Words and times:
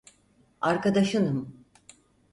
Arkadaşınım. 0.61 1.57